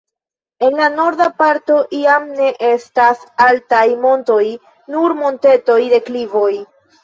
En 0.67 0.77
la 0.77 0.87
norda 0.93 1.27
parto 1.41 1.75
jam 1.97 2.25
ne 2.39 2.49
estas 2.71 3.23
altaj 3.49 3.85
montoj, 4.09 4.41
nur 4.97 5.19
montetoj, 5.23 5.81
deklivoj. 5.97 6.53